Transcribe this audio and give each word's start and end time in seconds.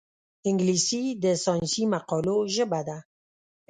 انګلیسي 0.49 1.03
د 1.23 1.25
ساینسي 1.43 1.83
مقالو 1.93 2.37
ژبه 2.55 2.81
ده 2.87 2.97